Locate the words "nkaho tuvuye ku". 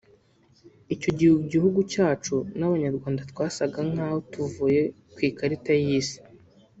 3.91-5.19